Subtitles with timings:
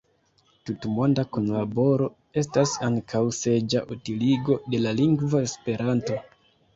[0.67, 2.07] Tutmonda kunlaboro
[2.41, 6.19] estas ankaŭ saĝa utiligo de la lingvo Esperanto.